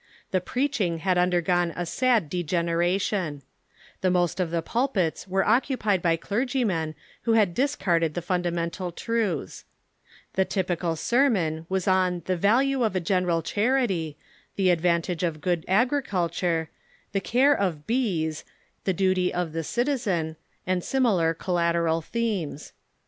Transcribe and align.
The 0.31 0.41
preaching 0.41 0.97
had 0.97 1.19
undergone 1.19 1.67
a 1.67 1.73
Wrought 1.73 1.75
by 1.75 1.83
sad 1.83 2.27
degeneration. 2.27 3.43
The 4.01 4.09
most 4.09 4.39
of 4.39 4.49
the 4.49 4.63
pulpits 4.63 5.25
Avere 5.25 5.27
a 5.27 5.29
lona 5.45 5.61
ism 5.63 5.75
Q^ 5.75 5.77
g^pjg^j 5.77 6.01
j^y 6.01 6.19
clergymen 6.19 6.95
who 7.21 7.33
had 7.33 7.53
discarded 7.53 8.15
the 8.15 8.23
fun 8.23 8.41
damental 8.41 8.95
truths. 8.95 9.63
The 10.33 10.43
tyi^ical 10.43 10.97
sermon 10.97 11.67
was 11.69 11.87
on 11.87 12.23
the 12.25 12.35
value 12.35 12.81
of 12.81 12.95
a 12.95 12.99
geneial 12.99 13.43
charity, 13.45 14.17
the 14.55 14.71
advantage 14.71 15.21
of 15.21 15.39
good 15.39 15.63
agriculture, 15.67 16.71
the 17.11 17.21
care 17.21 17.53
of 17.53 17.85
bees, 17.85 18.43
the 18.85 18.93
duty 18.93 19.31
of 19.31 19.53
the 19.53 19.63
citizen, 19.63 20.35
and 20.65 20.83
similar 20.83 21.35
collateral 21.35 22.01
themes. 22.01 22.73